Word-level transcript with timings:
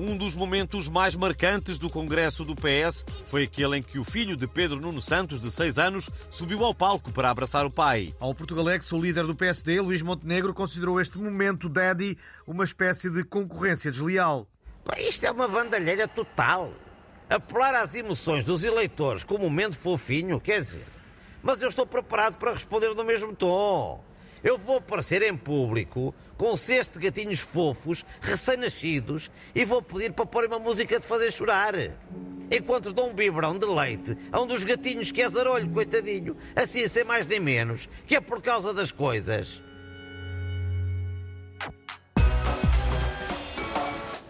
Um 0.00 0.16
dos 0.16 0.36
momentos 0.36 0.88
mais 0.88 1.16
marcantes 1.16 1.76
do 1.76 1.90
Congresso 1.90 2.44
do 2.44 2.54
PS 2.54 3.04
foi 3.24 3.42
aquele 3.42 3.78
em 3.78 3.82
que 3.82 3.98
o 3.98 4.04
filho 4.04 4.36
de 4.36 4.46
Pedro 4.46 4.80
Nuno 4.80 5.00
Santos, 5.00 5.40
de 5.40 5.50
6 5.50 5.76
anos, 5.76 6.08
subiu 6.30 6.64
ao 6.64 6.72
palco 6.72 7.10
para 7.10 7.30
abraçar 7.30 7.66
o 7.66 7.70
pai. 7.70 8.14
Ao 8.20 8.32
Portugalex, 8.32 8.92
o 8.92 9.02
líder 9.02 9.26
do 9.26 9.34
PSD, 9.34 9.80
Luís 9.80 10.00
Montenegro, 10.00 10.54
considerou 10.54 11.00
este 11.00 11.18
momento 11.18 11.68
Daddy 11.68 12.16
uma 12.46 12.62
espécie 12.62 13.10
de 13.10 13.24
concorrência 13.24 13.90
desleal. 13.90 14.46
Isto 14.96 15.26
é 15.26 15.32
uma 15.32 15.48
bandalheira 15.48 16.06
total. 16.06 16.72
Apelar 17.28 17.74
às 17.74 17.92
emoções 17.96 18.44
dos 18.44 18.62
eleitores 18.62 19.24
com 19.24 19.34
um 19.34 19.40
momento 19.40 19.76
fofinho, 19.76 20.40
quer 20.40 20.62
dizer. 20.62 20.86
Mas 21.42 21.60
eu 21.60 21.68
estou 21.68 21.84
preparado 21.84 22.36
para 22.36 22.52
responder 22.52 22.94
no 22.94 23.02
mesmo 23.02 23.34
tom. 23.34 24.04
Eu 24.42 24.58
vou 24.58 24.78
aparecer 24.78 25.22
em 25.22 25.36
público 25.36 26.14
com 26.36 26.52
um 26.52 26.56
cesto 26.56 26.98
de 26.98 27.06
gatinhos 27.06 27.40
fofos, 27.40 28.04
recém-nascidos, 28.20 29.30
e 29.54 29.64
vou 29.64 29.82
pedir 29.82 30.12
para 30.12 30.26
pôr 30.26 30.44
uma 30.44 30.58
música 30.58 30.98
de 31.00 31.06
fazer 31.06 31.32
chorar. 31.32 31.74
Enquanto 32.50 32.92
dou 32.92 33.10
um 33.10 33.14
biberão 33.14 33.58
de 33.58 33.66
leite 33.66 34.16
a 34.32 34.40
um 34.40 34.46
dos 34.46 34.64
gatinhos 34.64 35.10
que 35.10 35.20
é 35.20 35.28
zarolho, 35.28 35.68
coitadinho, 35.68 36.36
assim 36.56 36.86
sem 36.88 37.04
mais 37.04 37.26
nem 37.26 37.40
menos, 37.40 37.88
que 38.06 38.16
é 38.16 38.20
por 38.20 38.40
causa 38.40 38.72
das 38.72 38.90
coisas. 38.90 39.62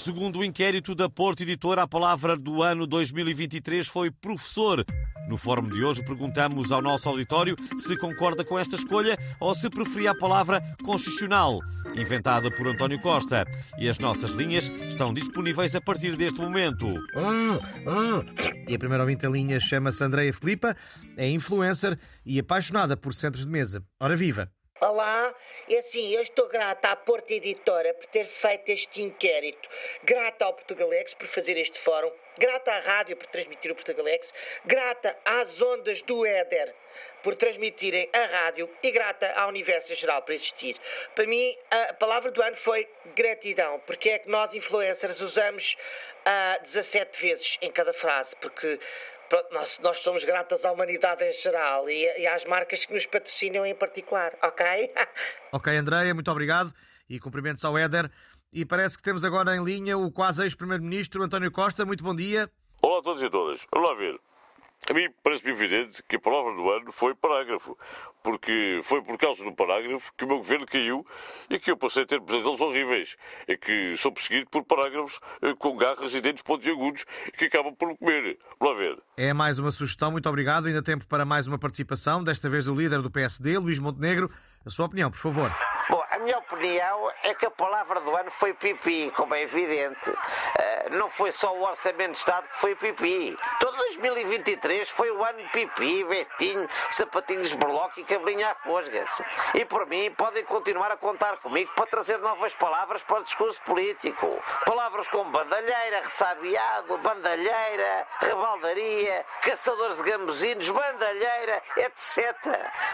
Segundo 0.00 0.38
o 0.38 0.44
inquérito 0.44 0.94
da 0.94 1.10
Porto 1.10 1.42
Editora, 1.42 1.82
a 1.82 1.86
palavra 1.86 2.34
do 2.34 2.62
ano 2.62 2.86
2023 2.86 3.86
foi 3.86 4.10
professor. 4.10 4.82
No 5.28 5.36
fórum 5.36 5.68
de 5.68 5.84
hoje 5.84 6.02
perguntamos 6.02 6.72
ao 6.72 6.80
nosso 6.80 7.06
auditório 7.06 7.54
se 7.78 7.98
concorda 7.98 8.42
com 8.42 8.58
esta 8.58 8.76
escolha 8.76 9.18
ou 9.38 9.54
se 9.54 9.68
preferia 9.68 10.12
a 10.12 10.18
palavra 10.18 10.62
constitucional, 10.86 11.60
inventada 11.94 12.50
por 12.50 12.66
António 12.66 12.98
Costa. 13.02 13.44
E 13.78 13.90
as 13.90 13.98
nossas 13.98 14.30
linhas 14.30 14.72
estão 14.88 15.12
disponíveis 15.12 15.74
a 15.74 15.82
partir 15.82 16.16
deste 16.16 16.40
momento. 16.40 16.86
Ah, 17.14 17.58
ah. 17.86 18.54
E 18.66 18.74
a 18.74 18.78
primeira 18.78 19.04
ouvinte 19.04 19.26
em 19.26 19.30
linha 19.30 19.60
chama-se 19.60 20.02
Andreia 20.02 20.32
Filipa, 20.32 20.74
é 21.14 21.28
influencer 21.28 21.98
e 22.24 22.38
apaixonada 22.38 22.96
por 22.96 23.12
centros 23.12 23.44
de 23.44 23.52
mesa. 23.52 23.84
Ora 24.00 24.16
viva! 24.16 24.50
Olá, 24.82 25.34
é 25.68 25.76
assim, 25.76 26.08
eu 26.08 26.22
estou 26.22 26.48
grata 26.48 26.88
à 26.88 26.96
Porta 26.96 27.34
Editora 27.34 27.92
por 27.92 28.06
ter 28.06 28.24
feito 28.24 28.70
este 28.70 29.02
inquérito, 29.02 29.68
grata 30.02 30.46
ao 30.46 30.54
Portugalex 30.54 31.12
por 31.12 31.26
fazer 31.26 31.58
este 31.58 31.78
fórum, 31.78 32.10
grata 32.38 32.72
à 32.72 32.78
rádio 32.78 33.14
por 33.14 33.26
transmitir 33.26 33.70
o 33.70 33.74
Portugalex, 33.74 34.32
grata 34.64 35.14
às 35.22 35.60
ondas 35.60 36.00
do 36.00 36.24
Éder 36.24 36.74
por 37.22 37.36
transmitirem 37.36 38.08
a 38.10 38.24
rádio. 38.24 38.70
E 38.82 38.90
grata 38.90 39.30
ao 39.32 39.50
universo 39.50 39.92
em 39.92 39.96
geral 39.96 40.22
por 40.22 40.32
existir. 40.32 40.76
Para 41.14 41.26
mim, 41.26 41.54
a 41.70 41.92
palavra 41.92 42.30
do 42.30 42.42
ano 42.42 42.56
foi 42.56 42.88
gratidão, 43.14 43.80
porque 43.80 44.08
é 44.08 44.18
que 44.18 44.30
nós 44.30 44.54
influencers 44.54 45.20
usamos 45.20 45.76
uh, 46.24 46.62
17 46.62 47.20
vezes 47.20 47.58
em 47.60 47.70
cada 47.70 47.92
frase, 47.92 48.34
porque 48.36 48.80
nós, 49.52 49.78
nós 49.82 49.98
somos 50.00 50.24
gratas 50.24 50.64
à 50.64 50.72
humanidade 50.72 51.24
em 51.24 51.32
geral 51.32 51.88
e, 51.88 52.04
e 52.20 52.26
às 52.26 52.44
marcas 52.44 52.84
que 52.84 52.92
nos 52.92 53.06
patrocinam 53.06 53.64
em 53.64 53.74
particular, 53.74 54.36
ok? 54.42 54.66
ok, 55.52 55.76
Andréia, 55.76 56.14
muito 56.14 56.30
obrigado 56.30 56.72
e 57.08 57.18
cumprimentos 57.18 57.64
ao 57.64 57.76
Éder. 57.76 58.10
E 58.52 58.64
parece 58.64 58.96
que 58.96 59.02
temos 59.02 59.24
agora 59.24 59.56
em 59.56 59.62
linha 59.62 59.96
o 59.96 60.10
quase 60.10 60.42
ex-primeiro-ministro 60.42 61.22
António 61.22 61.52
Costa. 61.52 61.84
Muito 61.84 62.02
bom 62.02 62.14
dia. 62.14 62.50
Olá 62.82 62.98
a 62.98 63.02
todos 63.02 63.22
e 63.22 63.30
todas. 63.30 63.64
Vamos 63.72 63.90
lá 63.90 63.96
ver. 63.96 64.20
A 64.88 64.94
mim 64.94 65.08
parece-me 65.22 65.52
evidente 65.52 66.02
que 66.08 66.16
a 66.16 66.20
palavra 66.20 66.54
do 66.54 66.70
ano 66.70 66.90
foi 66.90 67.14
parágrafo, 67.14 67.76
porque 68.22 68.80
foi 68.82 69.02
por 69.02 69.18
causa 69.18 69.44
do 69.44 69.52
parágrafo 69.52 70.12
que 70.16 70.24
o 70.24 70.28
meu 70.28 70.38
governo 70.38 70.66
caiu 70.66 71.06
e 71.48 71.58
que 71.58 71.70
eu 71.70 71.76
passei 71.76 72.04
a 72.04 72.06
ter 72.06 72.20
pesadelos 72.20 72.60
horríveis. 72.60 73.16
É 73.46 73.56
que 73.56 73.96
sou 73.96 74.10
perseguido 74.10 74.48
por 74.50 74.64
parágrafos 74.64 75.20
eh, 75.42 75.54
com 75.58 75.76
garras 75.76 76.14
e 76.14 76.20
dentes 76.20 76.42
pontiagudos 76.42 77.04
que 77.36 77.44
acabam 77.44 77.74
por 77.74 77.88
me 77.88 77.96
comer. 77.96 78.38
Vamos 78.58 78.78
ver. 78.78 78.98
É 79.16 79.32
mais 79.32 79.58
uma 79.58 79.70
sugestão, 79.70 80.10
muito 80.10 80.28
obrigado. 80.28 80.66
Ainda 80.66 80.82
tempo 80.82 81.06
para 81.06 81.24
mais 81.24 81.46
uma 81.46 81.58
participação, 81.58 82.24
desta 82.24 82.48
vez 82.48 82.64
do 82.64 82.74
líder 82.74 83.02
do 83.02 83.10
PSD, 83.10 83.58
Luís 83.58 83.78
Montenegro. 83.78 84.30
A 84.64 84.70
sua 84.70 84.86
opinião, 84.86 85.10
por 85.10 85.18
favor. 85.18 85.54
Minha 86.20 86.36
opinião 86.36 87.10
é 87.22 87.32
que 87.32 87.46
a 87.46 87.50
palavra 87.50 87.98
do 88.00 88.14
ano 88.14 88.30
foi 88.30 88.52
pipi, 88.52 89.10
como 89.16 89.34
é 89.34 89.40
evidente. 89.40 90.10
Uh, 90.10 90.90
não 90.90 91.08
foi 91.08 91.32
só 91.32 91.54
o 91.56 91.62
Orçamento 91.62 92.12
de 92.12 92.18
Estado 92.18 92.46
que 92.46 92.58
foi 92.58 92.74
pipi. 92.74 93.38
Todo 93.58 93.74
2023 93.78 94.90
foi 94.90 95.10
o 95.10 95.24
ano 95.24 95.42
pipi, 95.50 96.04
Betinho, 96.04 96.68
sapatinhos 96.90 97.54
berloque 97.54 98.02
e 98.02 98.04
cabrinha 98.04 98.50
à 98.50 98.54
fosga-se. 98.54 99.24
E 99.54 99.64
por 99.64 99.86
mim 99.86 100.10
podem 100.10 100.44
continuar 100.44 100.92
a 100.92 100.96
contar 100.98 101.38
comigo 101.38 101.72
para 101.74 101.86
trazer 101.86 102.18
novas 102.18 102.52
palavras 102.54 103.02
para 103.02 103.20
o 103.20 103.24
discurso 103.24 103.60
político. 103.62 104.42
Palavras 104.66 105.08
como 105.08 105.30
bandalheira, 105.30 106.02
ressabiado, 106.02 106.98
bandalheira, 106.98 108.06
rebaldaria, 108.20 109.24
caçadores 109.40 109.96
de 109.96 110.02
gambuzinos, 110.02 110.68
bandalheira, 110.68 111.62
etc. 111.78 112.36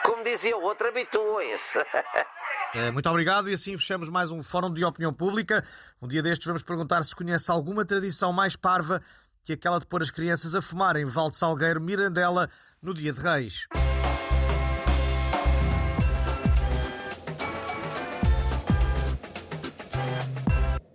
Como 0.04 0.22
dizia 0.22 0.56
o 0.56 0.62
outro, 0.62 0.86
habituem-se. 0.86 1.84
Eh, 2.76 2.91
muito 2.91 3.09
obrigado 3.09 3.48
e 3.48 3.54
assim 3.54 3.75
fechamos 3.75 4.10
mais 4.10 4.31
um 4.31 4.42
Fórum 4.42 4.70
de 4.70 4.84
Opinião 4.84 5.10
Pública. 5.10 5.64
Um 6.00 6.06
dia 6.06 6.22
destes 6.22 6.47
vamos 6.47 6.62
perguntar 6.62 7.03
se 7.04 7.16
conhece 7.16 7.50
alguma 7.50 7.87
tradição 7.87 8.34
mais 8.34 8.54
parva 8.54 9.00
que 9.42 9.54
aquela 9.54 9.78
de 9.78 9.87
pôr 9.87 10.03
as 10.03 10.10
crianças 10.10 10.54
a 10.54 10.60
fumar 10.60 10.94
em 10.97 11.06
Val 11.06 11.31
de 11.31 11.38
Salgueiro, 11.38 11.81
Mirandela, 11.81 12.50
no 12.82 12.92
dia 12.92 13.15
de 13.15 13.20
Reis. 13.20 13.66